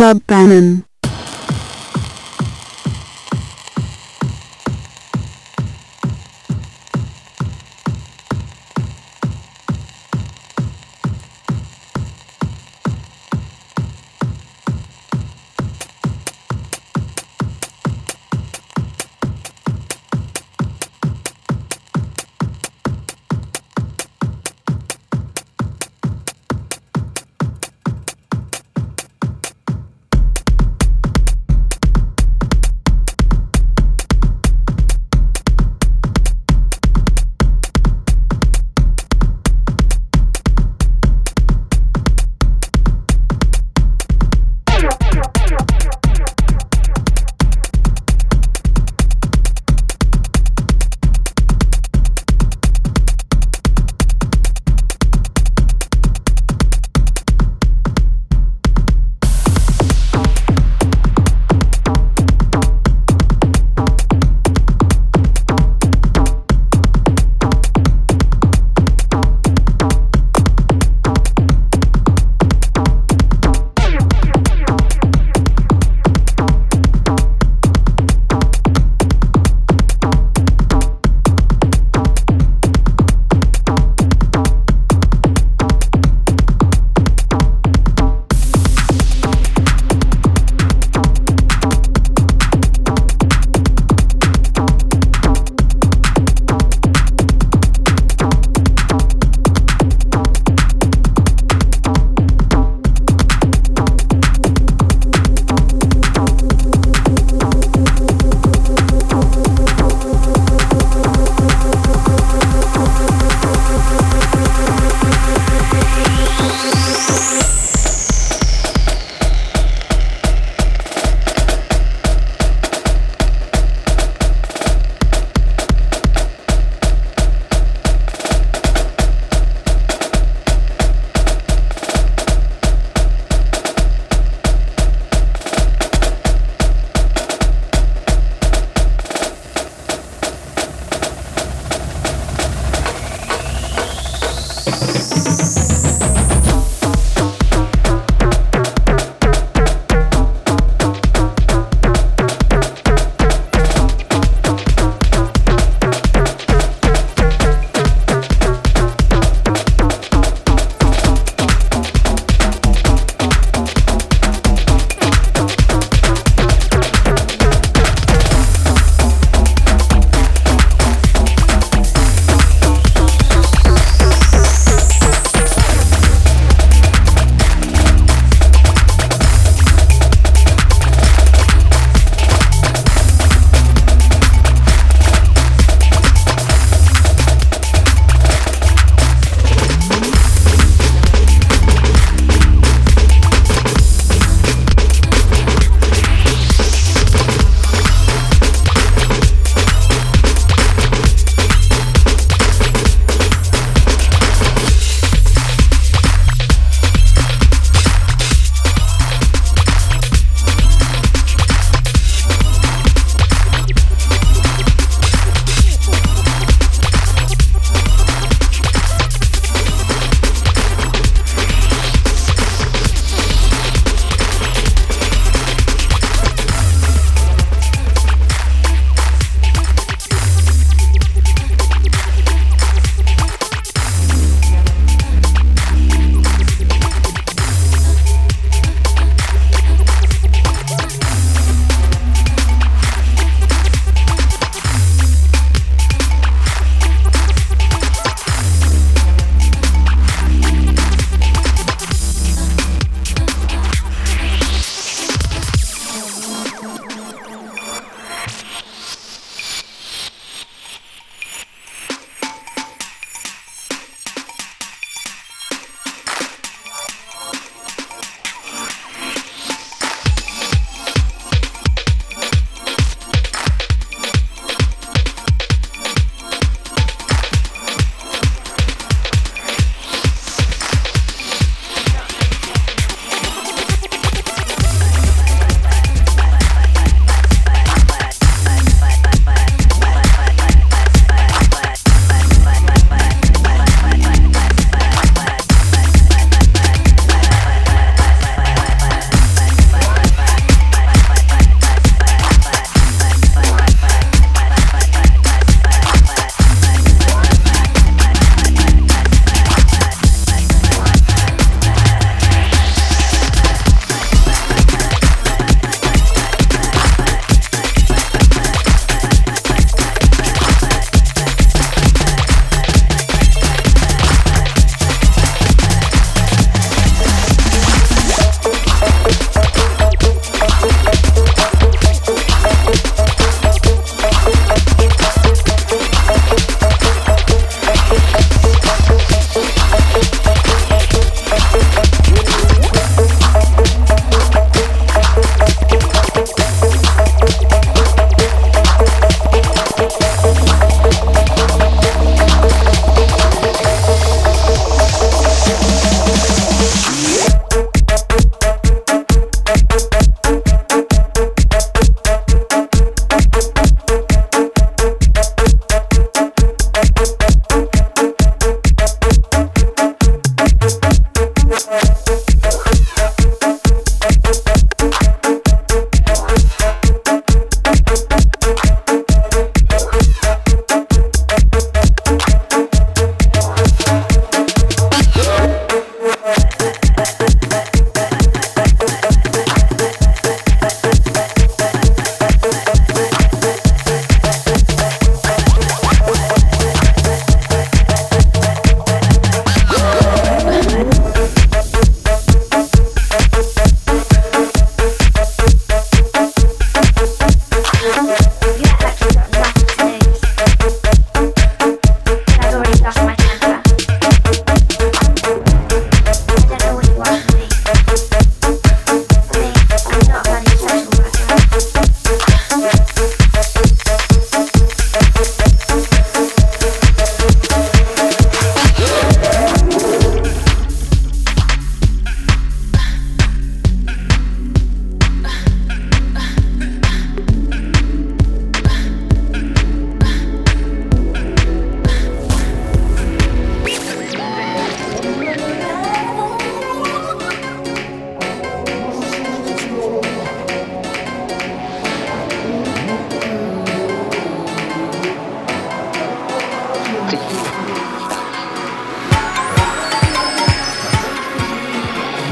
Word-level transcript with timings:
Club 0.00 0.22
Bannon. 0.26 0.89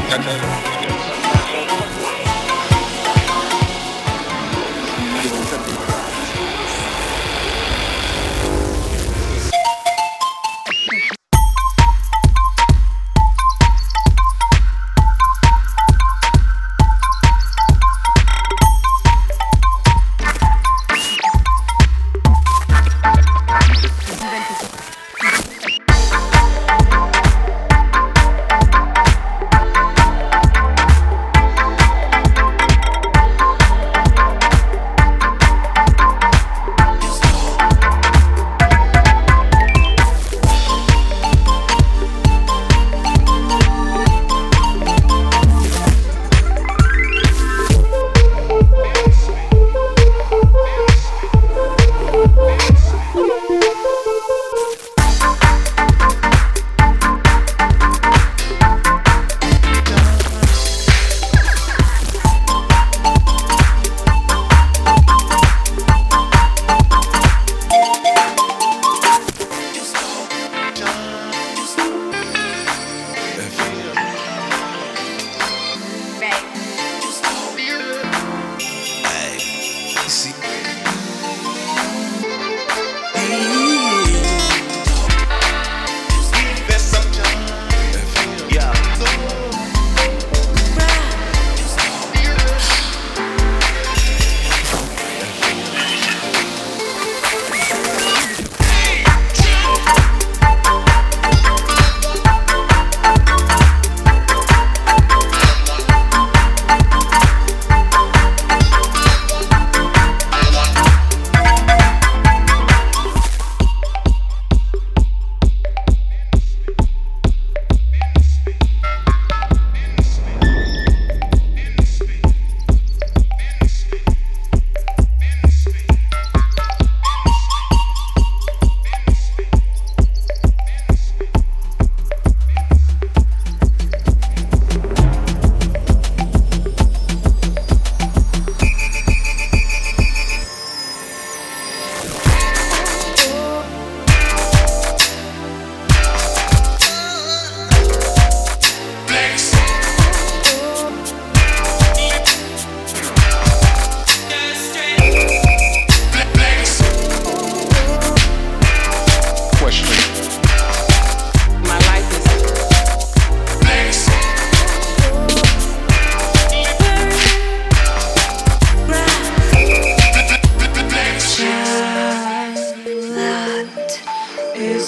Canada. 0.09 0.68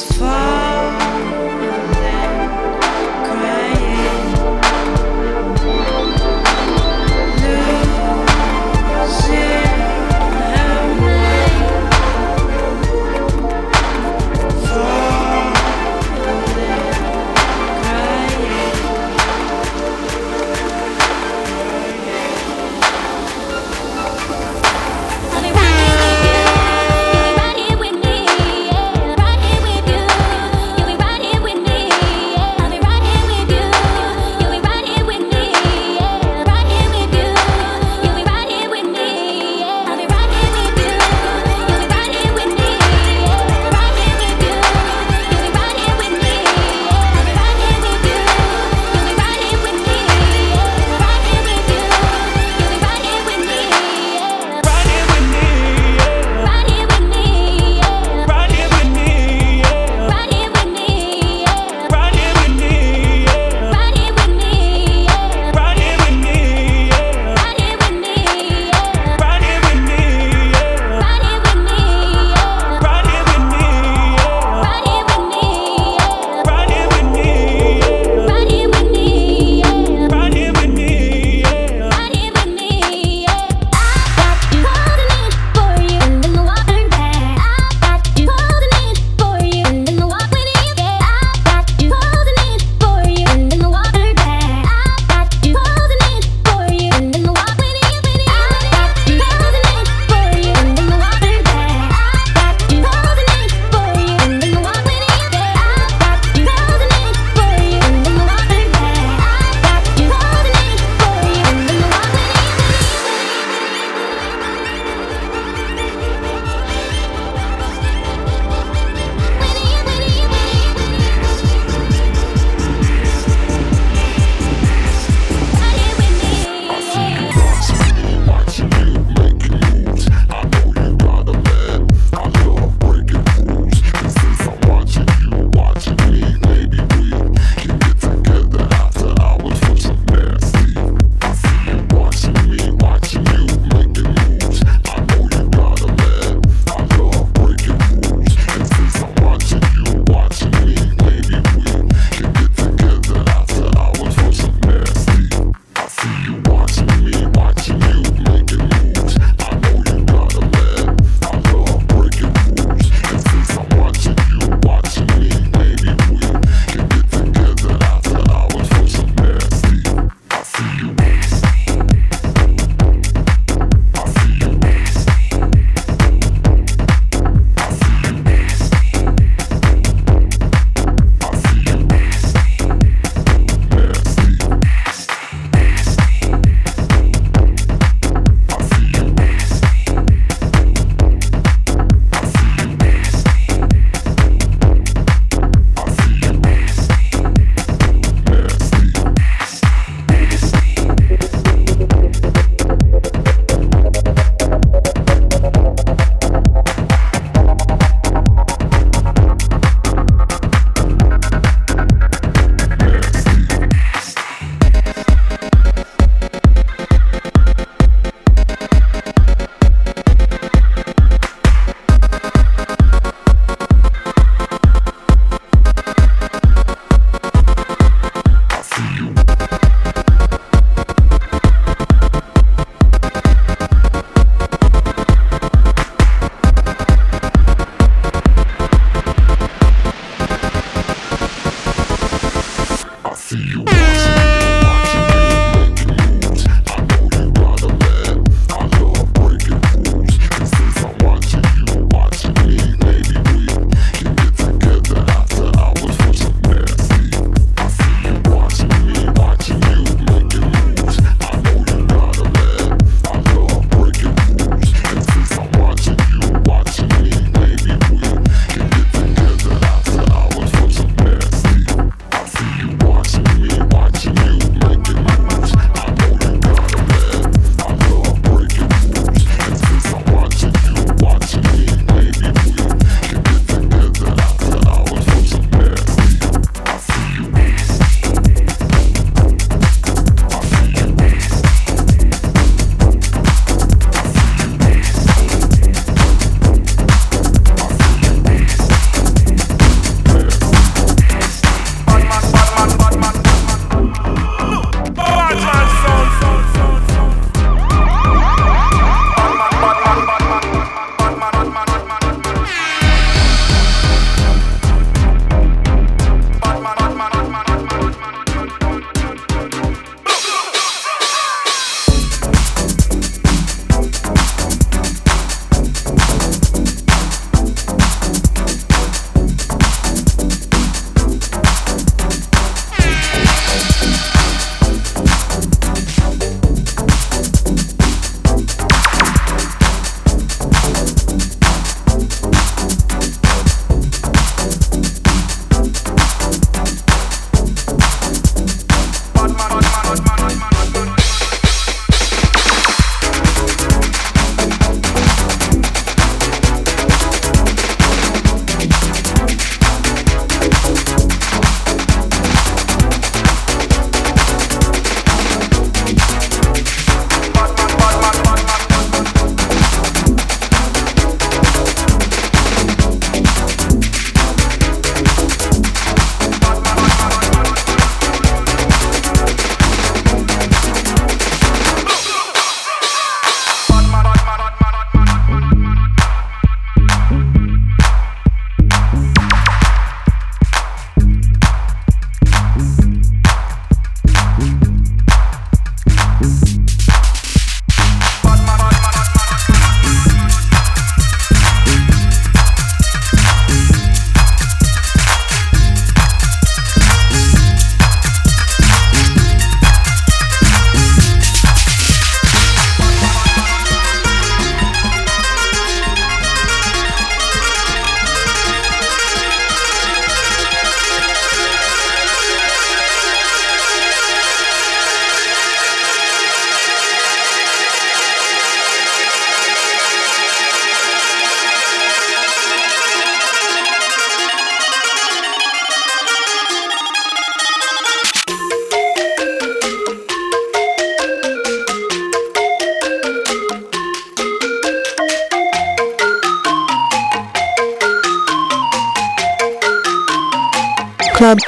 was 0.02 0.18
far. 0.18 0.49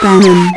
Club 0.03 0.52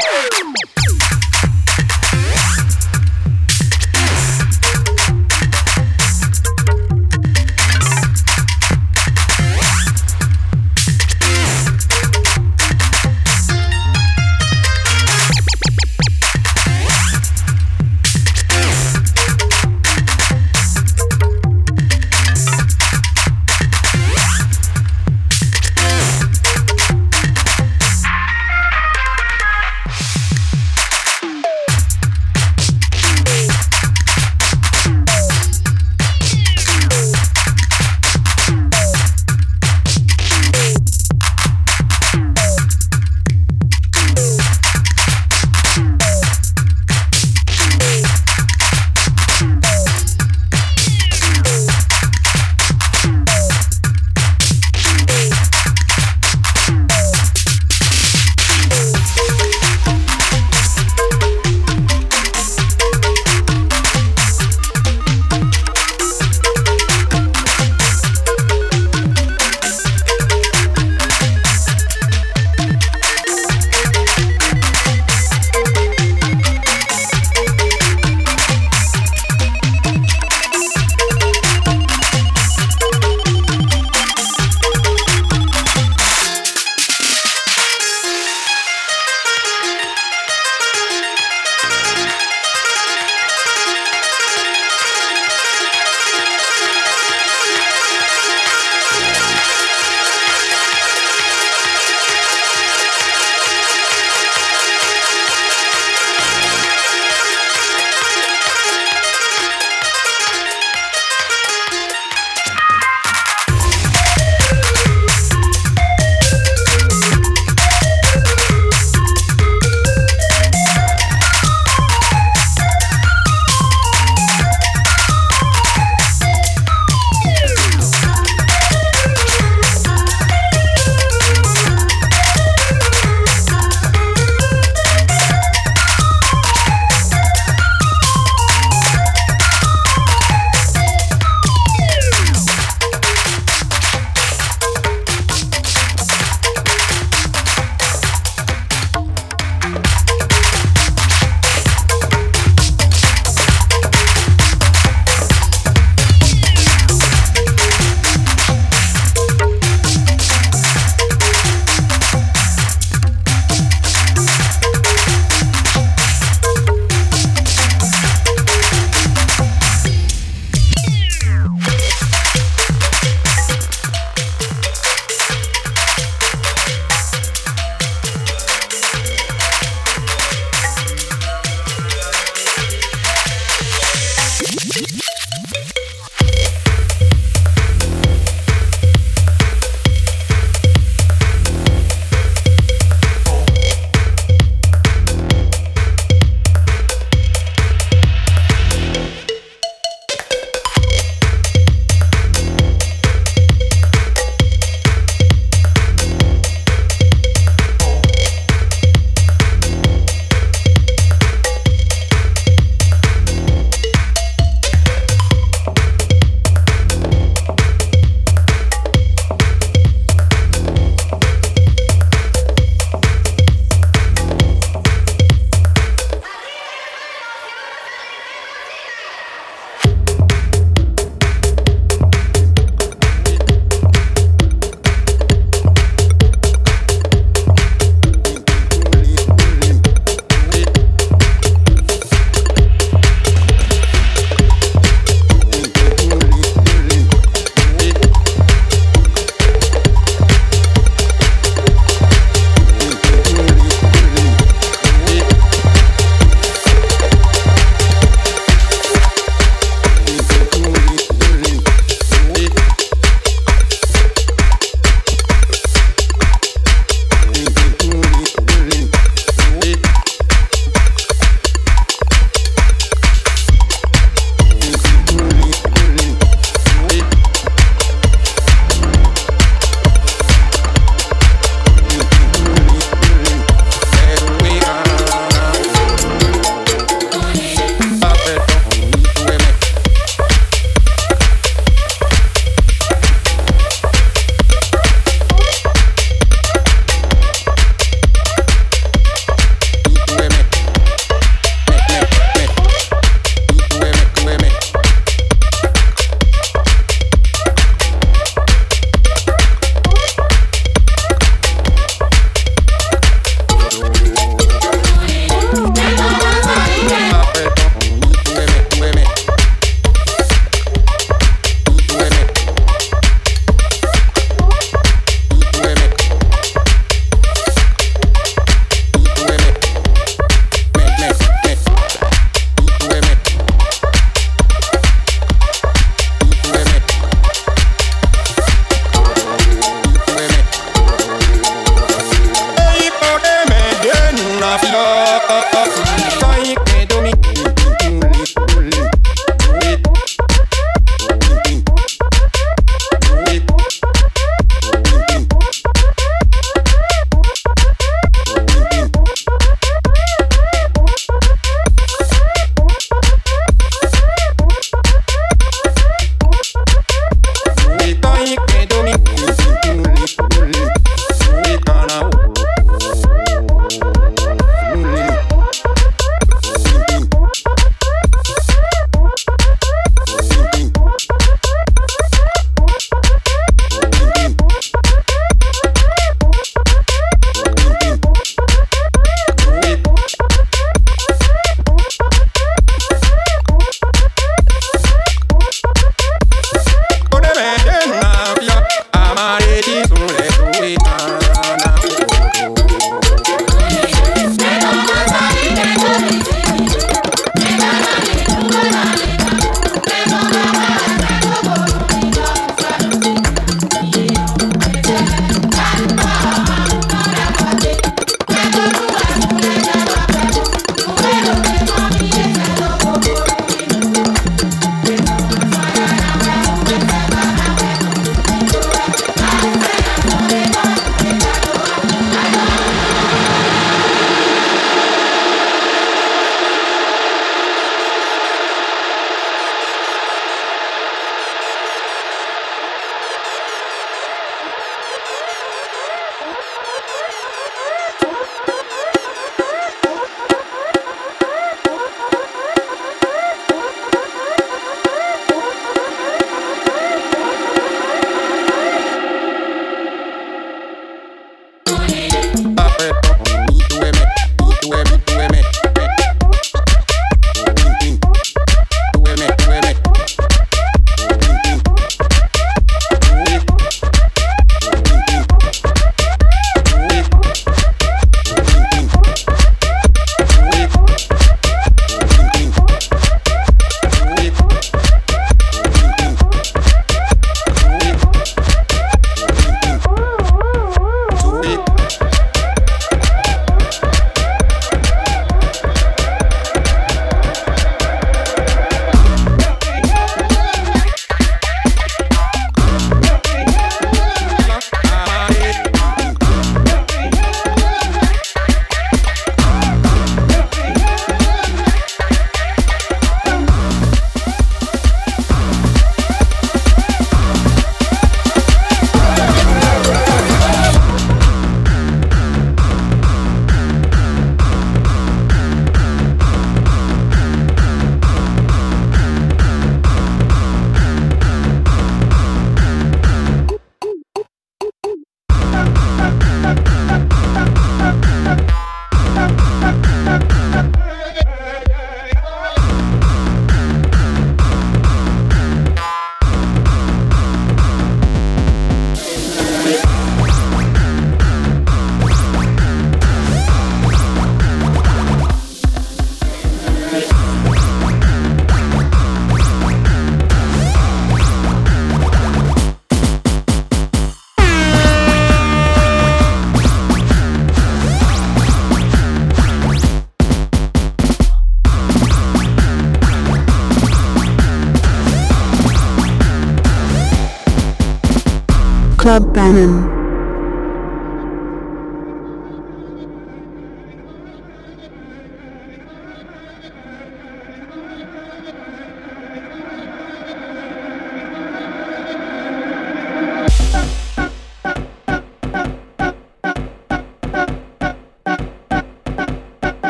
Club 579.46 579.54
Bannon. 579.54 579.85